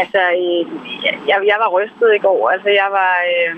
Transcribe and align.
Altså, 0.00 0.20
øh, 0.42 0.62
jeg, 1.28 1.38
jeg 1.50 1.58
var 1.62 1.74
rystet 1.76 2.10
i 2.14 2.24
går. 2.26 2.50
Altså, 2.54 2.70
jeg 2.80 2.88
var, 2.98 3.14
øh, 3.32 3.56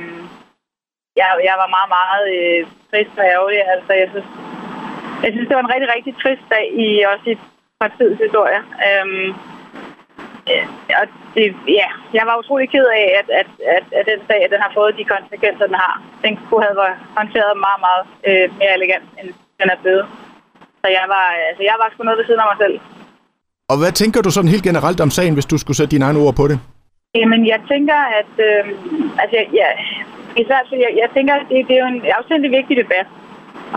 jeg, 1.21 1.27
jeg 1.49 1.57
var 1.63 1.69
meget, 1.77 1.91
meget 1.99 2.25
øh, 2.37 2.61
trist 2.91 3.15
og 3.21 3.27
ærgerlig. 3.35 3.61
Altså, 3.75 3.93
jeg 4.03 4.09
synes, 4.13 4.29
jeg 5.23 5.31
synes, 5.33 5.49
det 5.49 5.57
var 5.57 5.65
en 5.65 5.75
rigtig, 5.75 5.89
rigtig 5.97 6.15
trist 6.23 6.47
dag 6.55 6.67
i 6.85 6.87
også 7.13 7.27
i 7.33 7.37
partiets 7.81 8.21
historie. 8.25 8.61
Øhm, 8.87 9.29
øh, 10.51 10.65
og 11.01 11.07
det, 11.35 11.45
ja, 11.81 11.89
jeg 12.17 12.25
var 12.29 12.41
utrolig 12.41 12.69
ked 12.71 12.87
af, 13.01 13.07
at, 13.21 13.29
at, 13.41 13.51
at, 13.77 13.85
at 13.99 14.05
den 14.11 14.21
sag, 14.29 14.41
at 14.45 14.51
den 14.55 14.61
har 14.65 14.73
fået 14.75 14.99
de 14.99 15.13
konsekvenser, 15.15 15.67
den 15.67 15.83
har. 15.85 15.95
Den 16.25 16.33
kunne 16.37 16.65
have 16.67 16.77
været 16.83 16.99
håndteret 17.19 17.65
meget, 17.67 17.81
meget 17.87 18.05
øh, 18.29 18.47
mere 18.59 18.75
elegant, 18.79 19.09
end 19.19 19.29
den 19.61 19.71
er 19.75 19.79
blevet. 19.83 20.07
Så 20.83 20.89
jeg 20.99 21.05
var, 21.15 21.27
altså, 21.49 21.63
jeg 21.71 21.77
var 21.81 21.89
sgu 21.89 22.01
noget 22.03 22.19
ved 22.19 22.27
siden 22.27 22.41
af 22.45 22.49
mig 22.51 22.59
selv. 22.65 22.77
Og 23.73 23.77
hvad 23.81 23.93
tænker 23.93 24.21
du 24.23 24.31
sådan 24.31 24.53
helt 24.55 24.69
generelt 24.71 25.01
om 25.01 25.11
sagen, 25.11 25.35
hvis 25.35 25.51
du 25.53 25.57
skulle 25.59 25.77
sætte 25.77 25.93
dine 25.95 26.05
egne 26.05 26.21
ord 26.25 26.35
på 26.41 26.45
det? 26.51 26.59
Jamen, 27.21 27.41
jeg 27.53 27.61
tænker, 27.73 27.99
at... 28.21 28.33
Øh, 28.49 28.63
altså, 29.23 29.39
ja, 29.61 29.69
især, 30.43 30.61
jeg, 30.85 30.91
jeg 31.03 31.09
tænker, 31.17 31.35
at 31.41 31.47
det, 31.51 31.57
det 31.69 31.75
er 31.77 31.83
jo 31.85 31.91
en 31.95 32.03
afsindelig 32.19 32.51
vigtig 32.59 32.77
debat 32.83 33.07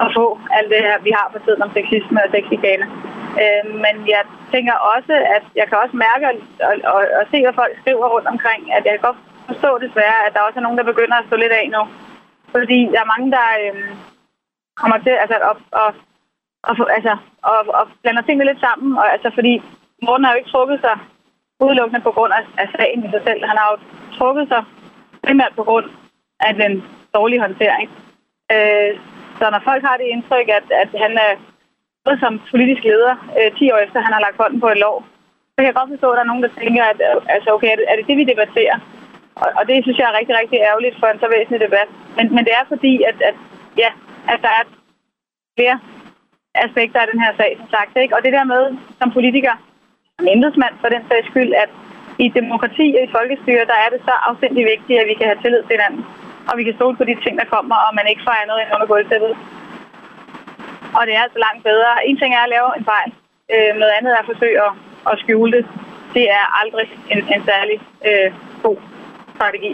at 0.04 0.08
få 0.18 0.26
alt 0.58 0.70
det 0.74 0.82
her, 0.88 0.96
vi 1.08 1.12
har 1.20 1.28
på 1.34 1.40
tiden 1.46 1.64
om 1.66 1.72
sexisme 1.78 2.20
og 2.26 2.30
sexikane. 2.36 2.86
Øh, 3.42 3.64
men 3.84 3.96
jeg 4.16 4.24
tænker 4.54 4.76
også, 4.96 5.14
at 5.38 5.46
jeg 5.60 5.66
kan 5.68 5.78
også 5.84 5.96
mærke 6.06 6.24
og, 6.30 6.36
og, 6.68 6.76
og, 6.96 7.02
og 7.20 7.24
se, 7.32 7.38
hvad 7.46 7.56
folk 7.62 7.74
skriver 7.82 8.14
rundt 8.16 8.28
omkring, 8.34 8.62
at 8.78 8.84
jeg 8.86 8.94
kan 8.94 9.08
godt 9.08 9.20
forstå 9.50 9.72
desværre, 9.86 10.20
at 10.26 10.34
der 10.34 10.46
også 10.48 10.58
er 10.60 10.66
nogen, 10.66 10.80
der 10.80 10.92
begynder 10.92 11.18
at 11.18 11.28
stå 11.28 11.36
lidt 11.40 11.54
af 11.60 11.66
nu. 11.76 11.82
Fordi 12.56 12.80
der 12.94 13.00
er 13.02 13.12
mange, 13.14 13.30
der 13.38 13.48
øh, 13.64 13.76
kommer 14.82 14.98
til 15.06 15.14
altså, 15.24 15.38
at, 15.52 15.58
at, 15.84 15.94
at, 16.70 16.76
altså, 16.98 17.14
at, 17.54 17.64
at 17.80 17.86
blander 18.02 18.24
tingene 18.26 18.50
lidt 18.50 18.62
sammen. 18.68 18.90
Og, 19.02 19.08
altså, 19.16 19.30
fordi 19.38 19.54
Morten 20.06 20.26
har 20.26 20.32
jo 20.34 20.40
ikke 20.42 20.54
trukket 20.56 20.80
sig 20.86 20.96
udelukkende 21.66 22.02
på 22.08 22.12
grund 22.12 22.34
af, 22.40 22.44
af 22.64 22.68
sagen 22.76 23.06
i 23.06 23.10
sig 23.14 23.22
selv. 23.28 23.42
Han 23.50 23.58
har 23.62 23.68
jo 23.72 23.78
trukket 24.18 24.46
sig 24.52 24.62
primært 25.26 25.54
på 25.56 25.64
grund 25.64 25.88
af 26.48 26.54
den 26.62 26.74
dårlige 27.18 27.44
håndtering. 27.46 27.88
Øh, 28.56 28.92
så 29.40 29.46
når 29.54 29.62
folk 29.70 29.84
har 29.90 29.98
det 29.98 30.08
indtryk, 30.14 30.48
at, 30.60 30.68
at 30.84 30.92
han 31.04 31.14
er 31.28 31.32
som 32.24 32.42
politisk 32.52 32.84
leder 32.84 33.16
øh, 33.38 33.50
10 33.58 33.72
år 33.74 33.80
efter, 33.86 34.06
han 34.08 34.14
har 34.14 34.22
lagt 34.26 34.42
hånden 34.42 34.60
på 34.62 34.70
et 34.72 34.84
lov, 34.86 34.98
så 35.52 35.58
kan 35.58 35.70
jeg 35.70 35.80
godt 35.80 35.94
forstå, 35.94 36.08
at 36.12 36.18
der 36.18 36.24
er 36.24 36.32
nogen, 36.32 36.46
der 36.46 36.58
tænker, 36.62 36.84
at 36.92 37.00
altså, 37.36 37.50
okay, 37.56 37.72
er 37.72 37.78
det, 37.80 37.86
er 37.92 37.96
det 37.96 38.08
det, 38.10 38.18
vi 38.18 38.32
debatterer? 38.32 38.78
Og, 39.42 39.48
og 39.58 39.64
det 39.68 39.84
synes 39.84 39.98
jeg 40.00 40.08
er 40.10 40.20
rigtig, 40.20 40.36
rigtig 40.42 40.60
ærgerligt 40.70 41.00
for 41.00 41.08
en 41.08 41.20
så 41.20 41.28
væsentlig 41.36 41.62
debat. 41.68 41.90
Men, 42.18 42.26
men 42.36 42.44
det 42.48 42.54
er 42.60 42.66
fordi, 42.74 42.94
at, 43.10 43.18
at, 43.30 43.38
ja, 43.84 43.90
at 44.34 44.40
der 44.46 44.52
er 44.60 44.64
flere 45.58 45.78
aspekter 46.66 47.00
af 47.02 47.08
den 47.12 47.20
her 47.24 47.32
sag, 47.40 47.52
som 47.60 47.68
sagt. 47.76 47.92
Ikke? 48.04 48.16
Og 48.16 48.22
det 48.26 48.34
der 48.38 48.44
med, 48.54 48.64
som 49.00 49.12
politiker, 49.18 49.54
som 50.22 50.34
embedsmand 50.36 50.76
for 50.82 50.90
den 50.96 51.04
sags 51.10 51.28
skyld, 51.32 51.52
at 51.64 51.72
i 52.26 52.28
demokrati 52.40 52.88
og 52.98 53.04
i 53.08 53.14
folkestyre, 53.18 53.70
der 53.72 53.78
er 53.84 53.90
det 53.94 54.00
så 54.10 54.14
afsindig 54.30 54.64
vigtigt, 54.74 55.00
at 55.02 55.08
vi 55.12 55.16
kan 55.20 55.28
have 55.30 55.42
tillid 55.44 55.64
til 55.66 55.76
hinanden. 55.78 56.04
Og 56.50 56.54
vi 56.60 56.64
kan 56.68 56.76
stole 56.80 56.96
på 57.00 57.06
de 57.10 57.16
ting, 57.24 57.34
der 57.42 57.48
kommer, 57.56 57.76
og 57.86 57.92
man 58.00 58.06
ikke 58.12 58.24
fejrer 58.30 58.48
noget 58.50 58.62
ind 58.62 58.74
under 58.76 58.88
gulvtæppet. 58.92 59.34
Og 60.98 61.02
det 61.08 61.14
er 61.16 61.22
altså 61.26 61.40
langt 61.46 61.62
bedre. 61.70 61.92
En 62.08 62.18
ting 62.22 62.32
er 62.34 62.44
at 62.46 62.54
lave 62.56 62.70
en 62.78 62.86
fejl. 62.94 63.10
Øh, 63.54 63.72
noget 63.82 63.94
andet 63.98 64.12
er 64.14 64.20
at 64.24 64.30
forsøge 64.32 64.58
at, 64.68 64.74
at 65.12 65.16
skjule 65.22 65.52
det. 65.58 65.64
Det 66.16 66.26
er 66.40 66.46
aldrig 66.62 66.88
en, 67.14 67.20
en 67.36 67.42
særlig 67.52 67.78
øh, 68.10 68.30
god 68.66 68.78
strategi. 69.36 69.74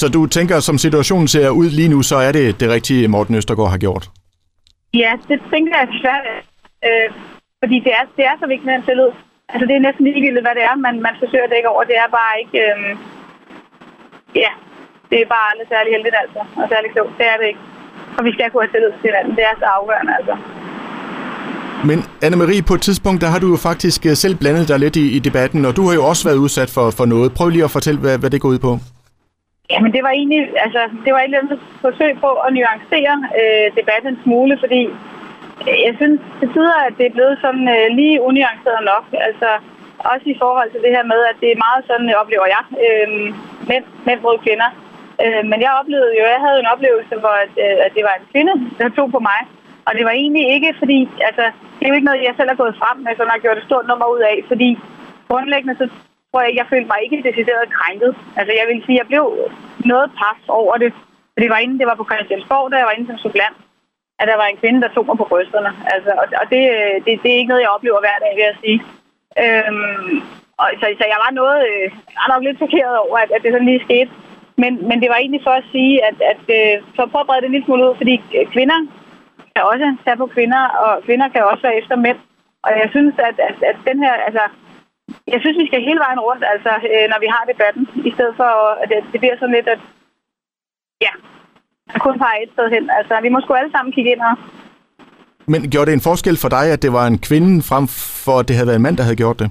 Så 0.00 0.06
du 0.16 0.20
tænker, 0.36 0.56
som 0.68 0.76
situationen 0.86 1.28
ser 1.28 1.48
ud 1.60 1.68
lige 1.78 1.92
nu, 1.94 1.98
så 2.10 2.16
er 2.26 2.32
det 2.38 2.60
det 2.60 2.68
rigtige, 2.76 3.08
Morten 3.08 3.34
Østergaard 3.34 3.70
har 3.70 3.78
gjort? 3.86 4.04
Ja, 5.02 5.12
det 5.28 5.38
tænker 5.52 5.72
jeg 5.80 5.88
svært. 6.02 6.24
Øh, 6.86 7.08
fordi 7.62 7.76
det 7.86 7.92
er, 7.98 8.04
det 8.16 8.24
er 8.30 8.34
så 8.40 8.46
vigtigt 8.46 8.66
med 8.70 8.74
en 8.74 8.86
tillid. 8.88 9.10
Altså, 9.52 9.64
det 9.68 9.74
er 9.76 9.86
næsten 9.86 10.04
ligegyldigt, 10.04 10.46
hvad 10.46 10.56
det 10.58 10.64
er, 10.70 10.74
man, 10.86 10.94
man 11.06 11.14
forsøger 11.22 11.46
at 11.46 11.52
dække 11.54 11.68
over. 11.72 11.82
Det 11.90 11.96
er 12.04 12.08
bare 12.20 12.34
ikke... 12.42 12.58
Øh, 12.66 12.80
ja, 14.42 14.50
det 15.10 15.18
er 15.20 15.28
bare 15.34 15.46
aldrig 15.50 15.68
særlig 15.74 15.90
heldigt, 15.96 16.16
altså. 16.22 16.40
Og 16.60 16.64
særlig 16.72 16.88
klogt. 16.94 17.12
Det 17.20 17.26
er 17.32 17.36
det 17.40 17.46
ikke. 17.50 17.62
Og 18.18 18.22
vi 18.26 18.32
skal 18.32 18.50
kunne 18.50 18.64
have 18.64 18.74
tillid 18.74 18.92
til 18.92 19.08
hinanden. 19.10 19.32
Det 19.38 19.44
er 19.50 19.54
så 19.62 19.66
afgørende, 19.78 20.12
altså. 20.18 20.34
Men 21.88 21.98
Anne-Marie, 22.26 22.62
på 22.70 22.74
et 22.78 22.82
tidspunkt, 22.88 23.18
der 23.24 23.30
har 23.34 23.40
du 23.44 23.48
jo 23.54 23.58
faktisk 23.68 24.00
øh, 24.10 24.14
selv 24.24 24.34
blandet 24.42 24.68
dig 24.70 24.78
lidt 24.84 24.96
i, 24.96 25.06
i 25.16 25.18
debatten, 25.28 25.60
og 25.68 25.72
du 25.76 25.82
har 25.86 25.94
jo 25.98 26.04
også 26.10 26.22
været 26.28 26.42
udsat 26.44 26.70
for, 26.76 26.86
for 26.98 27.06
noget. 27.14 27.34
Prøv 27.38 27.48
lige 27.48 27.64
at 27.68 27.76
fortælle, 27.76 28.00
hvad, 28.00 28.18
hvad 28.18 28.30
det 28.30 28.40
går 28.40 28.48
ud 28.54 28.60
på. 28.66 28.72
Jamen, 29.70 29.90
det 29.92 30.02
var 30.06 30.12
egentlig, 30.20 30.40
altså, 30.64 30.80
det 31.04 31.10
var 31.12 31.20
et 31.20 31.24
eller 31.24 31.42
andet 31.42 31.60
forsøg 31.80 32.12
på 32.24 32.30
at 32.46 32.50
nuancere 32.56 33.14
øh, 33.40 33.66
debatten 33.78 34.08
en 34.12 34.18
smule, 34.24 34.54
fordi 34.62 34.80
jeg 35.64 35.94
synes 36.00 36.20
til 36.40 36.48
tider, 36.54 36.78
at 36.86 36.94
det 36.98 37.06
er 37.06 37.16
blevet 37.16 37.36
sådan 37.44 37.66
øh, 37.76 37.86
lige 37.98 38.22
unuanceret 38.28 38.82
nok. 38.92 39.04
Altså, 39.28 39.50
også 40.12 40.26
i 40.34 40.40
forhold 40.42 40.68
til 40.70 40.82
det 40.84 40.92
her 40.96 41.04
med, 41.12 41.20
at 41.30 41.36
det 41.42 41.50
er 41.50 41.64
meget 41.66 41.82
sådan, 41.90 42.08
øh, 42.10 42.20
oplever 42.22 42.46
jeg, 42.56 42.64
øh, 42.84 43.08
mænd, 43.70 43.84
mænd 44.06 44.20
mod 44.26 44.36
kvinder. 44.46 44.70
Øh, 45.24 45.42
men 45.50 45.58
jeg 45.64 45.72
oplevede 45.80 46.12
jo, 46.18 46.24
jeg 46.34 46.44
havde 46.46 46.58
en 46.60 46.72
oplevelse, 46.74 47.14
hvor 47.22 47.34
at, 47.44 47.54
øh, 47.64 47.76
at 47.86 47.90
det 47.96 48.02
var 48.08 48.14
en 48.16 48.28
kvinde, 48.32 48.54
der 48.78 48.96
tog 48.98 49.08
på 49.16 49.20
mig. 49.30 49.40
Og 49.86 49.92
det 49.96 50.04
var 50.08 50.14
egentlig 50.22 50.44
ikke, 50.54 50.70
fordi, 50.80 50.98
altså, 51.28 51.44
det 51.76 51.84
er 51.84 51.90
jo 51.90 51.98
ikke 51.98 52.10
noget, 52.10 52.26
jeg 52.28 52.34
selv 52.36 52.50
har 52.52 52.62
gået 52.62 52.80
frem 52.82 52.96
med, 53.04 53.12
så 53.16 53.22
har 53.32 53.44
gjort 53.44 53.58
et 53.58 53.68
stort 53.68 53.86
nummer 53.90 54.06
ud 54.14 54.22
af, 54.30 54.36
fordi 54.50 54.68
grundlæggende, 55.28 55.76
så 55.80 55.86
tror 56.30 56.42
jeg, 56.42 56.52
jeg 56.60 56.66
følte 56.72 56.90
mig 56.92 57.00
ikke 57.04 57.26
decideret 57.28 57.74
krænket. 57.76 58.12
Altså, 58.38 58.52
jeg 58.58 58.64
vil 58.68 58.84
sige, 58.86 59.00
jeg 59.00 59.10
blev 59.12 59.24
noget 59.92 60.08
pas 60.20 60.42
over 60.60 60.74
det. 60.82 60.90
For 61.32 61.40
det 61.42 61.50
var 61.50 61.60
inden, 61.64 61.78
det 61.80 61.86
var 61.90 61.98
på 61.98 62.08
Christiansborg, 62.10 62.70
da 62.70 62.76
jeg 62.76 62.88
var 62.88 62.96
inde 62.96 63.10
som 63.10 63.18
supplant, 63.18 63.56
at 64.20 64.28
der 64.30 64.36
var 64.42 64.46
en 64.48 64.60
kvinde, 64.62 64.82
der 64.84 64.94
tog 64.94 65.06
mig 65.06 65.16
på 65.18 65.26
brysterne. 65.30 65.70
Altså, 65.94 66.10
og, 66.20 66.26
og 66.40 66.46
det, 66.52 66.62
øh, 66.76 66.94
det, 67.04 67.12
det, 67.22 67.30
er 67.30 67.40
ikke 67.40 67.52
noget, 67.52 67.64
jeg 67.64 67.74
oplever 67.76 68.00
hver 68.00 68.18
dag, 68.24 68.32
vil 68.36 68.48
jeg 68.50 68.56
sige. 68.64 68.80
Øhm, 69.42 70.14
og, 70.60 70.68
så, 70.80 70.86
så 71.00 71.04
jeg 71.12 71.20
var 71.24 71.32
noget, 71.40 71.60
øh, 71.70 71.86
jeg 72.12 72.20
var 72.22 72.32
nok 72.32 72.44
lidt 72.44 72.62
chokeret 72.62 72.96
over, 73.04 73.16
at, 73.24 73.30
at 73.34 73.42
det 73.42 73.52
sådan 73.52 73.70
lige 73.70 73.86
skete. 73.88 74.10
Men, 74.62 74.72
men 74.88 74.96
det 75.02 75.08
var 75.12 75.18
egentlig 75.20 75.42
for 75.44 75.54
at 75.60 75.68
sige, 75.74 75.94
at, 76.08 76.16
at 76.32 76.42
øh, 76.58 76.74
for 76.96 77.02
at 77.02 77.20
at 77.20 77.26
brede 77.26 77.40
det 77.40 77.48
en 77.48 77.54
lille 77.56 77.66
smule 77.66 77.84
ud, 77.88 77.96
fordi 78.02 78.14
øh, 78.38 78.46
kvinder 78.54 78.78
kan 79.54 79.64
også 79.72 79.86
tage 80.04 80.20
på 80.22 80.26
kvinder, 80.36 80.62
og 80.84 80.92
kvinder 81.06 81.28
kan 81.28 81.44
også 81.50 81.62
være 81.66 81.78
efter 81.80 81.96
mænd. 81.96 82.18
Og 82.66 82.70
jeg 82.82 82.88
synes, 82.94 83.14
at, 83.28 83.36
at, 83.48 83.56
at 83.70 83.76
den 83.88 83.98
her, 84.04 84.14
altså, 84.28 84.44
jeg 85.32 85.40
synes, 85.40 85.58
vi 85.62 85.66
skal 85.66 85.86
hele 85.88 86.00
vejen 86.06 86.20
rundt, 86.28 86.44
altså, 86.54 86.72
øh, 86.92 87.06
når 87.12 87.18
vi 87.24 87.28
har 87.34 87.44
debatten, 87.52 87.84
i 88.08 88.10
stedet 88.16 88.34
for, 88.40 88.50
at 88.82 88.88
det, 88.90 88.98
det 89.12 89.20
bliver 89.20 89.36
sådan 89.38 89.56
lidt, 89.58 89.68
at 89.74 89.80
kun 92.06 92.18
peger 92.18 92.42
et 92.42 92.52
sted 92.52 92.66
hen. 92.74 92.90
Altså, 92.98 93.14
vi 93.22 93.28
må 93.28 93.38
sgu 93.40 93.54
alle 93.54 93.72
sammen 93.72 93.92
kigge 93.92 94.10
ind 94.12 94.20
her. 94.20 94.36
Men 95.52 95.70
gjorde 95.72 95.86
det 95.88 95.96
en 95.96 96.08
forskel 96.10 96.36
for 96.44 96.50
dig, 96.56 96.64
at 96.74 96.82
det 96.82 96.92
var 96.98 97.06
en 97.06 97.18
kvinde, 97.28 97.52
frem 97.70 97.84
for 98.24 98.34
at 98.38 98.48
det 98.48 98.56
havde 98.56 98.70
været 98.70 98.80
en 98.80 98.86
mand, 98.86 98.96
der 98.96 99.06
havde 99.08 99.22
gjort 99.24 99.38
det? 99.42 99.48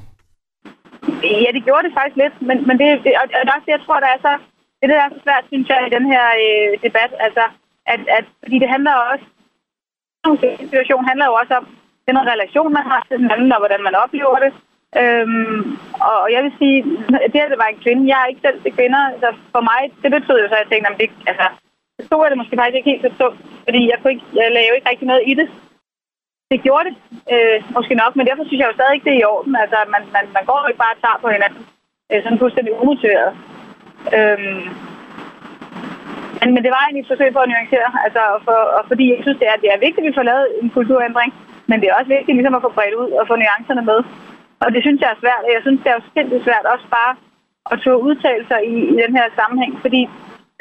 Ja, 1.44 1.50
det 1.56 1.64
gjorde 1.68 1.84
det 1.88 1.94
faktisk 1.98 2.18
lidt, 2.24 2.36
men, 2.48 2.58
men 2.68 2.76
det, 2.80 2.88
det, 3.04 3.12
og 3.20 3.26
det 3.30 3.36
er 3.36 3.56
også 3.56 3.68
det, 3.68 3.76
jeg 3.78 3.84
tror, 3.86 4.00
der 4.06 4.12
er 4.16 4.20
så, 4.28 4.34
det 4.80 4.90
der 4.90 5.06
er 5.06 5.10
så 5.14 5.20
svært, 5.26 5.46
synes 5.52 5.68
jeg, 5.70 5.80
i 5.88 5.96
den 5.96 6.06
her 6.14 6.26
øh, 6.46 6.72
debat, 6.86 7.12
altså, 7.26 7.44
at, 7.94 8.02
at, 8.18 8.26
fordi 8.44 8.58
det 8.64 8.70
handler 8.76 8.94
også, 9.12 9.26
situation 10.74 11.10
handler 11.10 11.26
jo 11.26 11.36
også 11.42 11.54
om 11.60 11.66
den 12.08 12.18
relation, 12.34 12.74
man 12.78 12.86
har 12.92 13.02
til 13.08 13.18
hinanden, 13.24 13.52
og 13.56 13.60
hvordan 13.62 13.84
man 13.88 13.96
oplever 14.04 14.38
det. 14.46 14.54
Øhm, 15.02 15.62
og 16.12 16.24
jeg 16.34 16.42
vil 16.44 16.54
sige, 16.60 16.78
det 17.32 17.40
at 17.46 17.52
det 17.52 17.62
var 17.64 17.70
en 17.72 17.84
kvinde, 17.86 18.10
jeg 18.12 18.20
er 18.22 18.30
ikke 18.30 18.46
selv 18.46 18.62
til 18.62 18.76
kvinder, 18.78 19.04
så 19.22 19.28
for 19.54 19.64
mig, 19.72 19.82
det 20.02 20.10
betød 20.16 20.38
jo 20.42 20.48
så, 20.48 20.56
at 20.56 20.64
jeg 20.64 20.70
tænkte, 20.72 20.90
at 20.92 21.00
det, 21.02 21.10
altså, 21.32 21.48
så 22.00 22.16
jeg 22.24 22.32
det 22.32 22.42
måske 22.42 22.58
faktisk 22.60 22.78
ikke 22.78 22.92
helt 22.92 23.06
så 23.06 23.12
tungt, 23.22 23.40
fordi 23.68 23.82
jeg, 23.92 23.98
kunne 23.98 24.14
ikke, 24.16 24.28
jeg 24.40 24.56
lavede 24.58 24.78
ikke 24.78 24.90
rigtig 24.92 25.08
noget 25.12 25.24
i 25.32 25.34
det. 25.40 25.48
Det 26.52 26.60
gjorde 26.66 26.86
det 26.90 26.96
øh, 27.34 27.58
måske 27.78 27.96
nok, 28.04 28.14
men 28.16 28.28
derfor 28.28 28.44
synes 28.46 28.60
jeg 28.62 28.70
jo 28.70 28.78
stadig 28.78 28.94
ikke, 28.96 29.08
det 29.08 29.14
er 29.16 29.24
i 29.24 29.32
orden. 29.36 29.54
Altså, 29.64 29.78
man, 29.94 30.04
man, 30.16 30.26
man 30.38 30.46
går 30.50 30.58
jo 30.62 30.68
ikke 30.70 30.84
bare 30.84 30.96
og 30.96 31.02
tager 31.04 31.20
på 31.24 31.30
hinanden, 31.36 31.62
øh, 32.12 32.20
sådan 32.24 32.42
fuldstændig 32.44 32.72
umotiveret. 32.82 33.32
Øhm, 34.18 34.66
men, 36.40 36.50
men 36.54 36.62
det 36.64 36.72
var 36.74 36.82
egentlig 36.82 37.04
et 37.06 37.12
forsøg 37.12 37.30
på 37.34 37.42
at 37.44 37.50
nuancere, 37.52 37.90
altså, 38.06 38.24
for, 38.46 38.58
og 38.78 38.84
fordi 38.90 39.06
jeg 39.14 39.22
synes, 39.24 39.40
det 39.42 39.48
er, 39.52 39.58
det 39.64 39.70
er 39.72 39.84
vigtigt, 39.86 40.04
at 40.04 40.10
vi 40.10 40.18
får 40.18 40.30
lavet 40.32 40.46
en 40.62 40.70
kulturændring, 40.78 41.30
men 41.70 41.78
det 41.80 41.88
er 41.88 41.98
også 42.00 42.12
vigtigt 42.16 42.38
ligesom 42.38 42.58
at 42.58 42.66
få 42.66 42.72
bredt 42.78 43.00
ud 43.02 43.10
og 43.20 43.28
få 43.28 43.36
nuancerne 43.36 43.84
med. 43.92 44.00
Og 44.64 44.68
det 44.74 44.82
synes 44.84 45.00
jeg 45.02 45.12
er 45.12 45.22
svært, 45.24 45.44
og 45.48 45.52
jeg 45.56 45.62
synes, 45.64 45.80
det 45.82 45.90
er 45.90 45.98
jo 46.00 46.04
sindssygt 46.14 46.46
svært 46.48 46.66
også 46.74 46.88
bare 46.98 47.14
at 47.72 47.78
tage 47.84 48.04
udtalelser 48.08 48.60
i, 48.74 48.76
i 48.94 48.96
den 49.04 49.12
her 49.18 49.26
sammenhæng, 49.40 49.74
fordi 49.86 50.02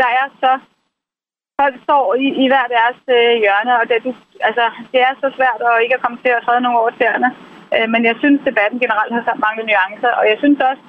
der 0.00 0.08
er 0.20 0.26
så 0.42 0.52
folk 1.60 1.76
står 1.86 2.04
i, 2.24 2.26
i 2.42 2.44
hver 2.50 2.66
deres 2.76 2.98
øh, 3.16 3.32
hjørne, 3.42 3.72
og 3.80 3.84
det, 3.88 3.96
du, 4.06 4.10
altså, 4.48 4.64
det 4.92 5.00
er 5.06 5.12
så 5.22 5.28
svært 5.36 5.60
at 5.68 5.82
ikke 5.82 5.96
at 5.96 6.04
komme 6.04 6.18
til 6.24 6.32
at 6.36 6.42
træde 6.46 6.60
nogle 6.64 6.80
over 6.80 6.92
tæerne. 7.00 7.30
Øh, 7.74 7.86
men 7.92 8.00
jeg 8.08 8.16
synes, 8.22 8.46
debatten 8.48 8.78
generelt 8.84 9.12
har 9.14 9.22
manglet 9.24 9.44
mange 9.46 9.62
nuancer, 9.68 10.12
og 10.20 10.24
jeg 10.30 10.36
synes 10.42 10.60
også, 10.70 10.82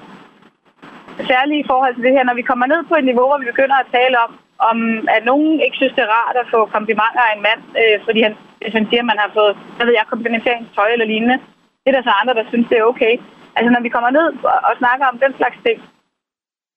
særligt 1.31 1.61
i 1.63 1.69
forhold 1.71 1.93
til 1.95 2.05
det 2.05 2.15
her, 2.15 2.23
når 2.27 2.39
vi 2.39 2.49
kommer 2.49 2.65
ned 2.73 2.81
på 2.89 2.95
et 2.97 3.07
niveau, 3.09 3.25
hvor 3.27 3.41
vi 3.41 3.51
begynder 3.53 3.77
at 3.79 3.91
tale 3.97 4.15
om, 4.25 4.31
om 4.69 4.77
at 5.15 5.21
nogen 5.31 5.59
ikke 5.65 5.79
synes, 5.79 5.95
det 5.95 6.03
er 6.03 6.15
rart 6.19 6.37
at 6.41 6.51
få 6.53 6.59
komplimenter 6.75 7.23
af 7.27 7.33
en 7.35 7.45
mand, 7.47 7.61
øh, 7.81 7.97
fordi 8.05 8.19
han, 8.27 8.33
hvis 8.61 8.77
han 8.77 8.87
siger, 8.89 9.01
at 9.03 9.11
man 9.11 9.21
har 9.23 9.31
fået, 9.37 9.53
jeg 9.77 9.85
ved 9.85 9.93
jeg, 9.97 10.13
komplimenteringstøj 10.13 10.89
eller 10.91 11.07
lignende, 11.13 11.37
det 11.81 11.89
er 11.89 11.95
der 11.97 12.07
så 12.07 12.13
andre, 12.21 12.37
der 12.39 12.45
synes, 12.51 12.67
det 12.69 12.77
er 12.77 12.89
okay. 12.91 13.13
Altså, 13.55 13.69
når 13.71 13.81
vi 13.85 13.93
kommer 13.95 14.11
ned 14.17 14.27
og 14.69 14.73
snakker 14.81 15.05
om 15.11 15.17
den 15.23 15.33
slags 15.39 15.57
ting, 15.65 15.77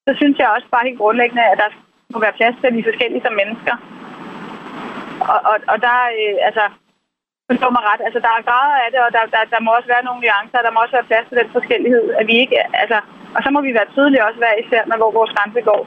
så 0.07 0.11
synes 0.21 0.37
jeg 0.39 0.49
også 0.57 0.69
bare 0.75 0.87
helt 0.89 1.03
grundlæggende, 1.03 1.45
at 1.53 1.59
der 1.63 1.71
må 2.13 2.19
være 2.21 2.39
plads 2.39 2.57
til, 2.59 2.67
at 2.69 2.75
vi 2.75 2.81
er 2.83 2.91
forskellige 2.91 3.25
som 3.25 3.35
mennesker. 3.41 3.75
Og, 5.33 5.39
og, 5.51 5.57
og 5.73 5.77
der, 5.85 5.97
øh, 6.21 6.37
altså, 6.49 6.65
forstår 7.51 7.71
mig 7.75 7.83
ret. 7.91 8.03
Altså, 8.07 8.21
der 8.25 8.33
er 8.33 8.47
grader 8.49 8.79
af 8.85 8.89
det, 8.93 9.01
og 9.07 9.11
der, 9.17 9.23
der, 9.35 9.43
der 9.55 9.61
må 9.65 9.71
også 9.79 9.89
være 9.95 10.07
nogle 10.07 10.21
nuancer, 10.23 10.67
der 10.67 10.73
må 10.73 10.79
også 10.81 10.97
være 10.97 11.11
plads 11.11 11.27
til 11.29 11.39
den 11.41 11.51
forskellighed, 11.57 12.05
at 12.21 12.25
vi 12.31 12.35
ikke, 12.43 12.57
altså, 12.83 12.99
og 13.37 13.41
så 13.45 13.49
må 13.55 13.61
vi 13.67 13.73
være 13.79 13.93
tydelige 13.95 14.25
også, 14.27 14.39
hver 14.43 14.55
især, 14.63 14.83
når 14.87 14.97
hvor 14.97 15.11
vores 15.19 15.33
grænse 15.37 15.61
går. 15.71 15.83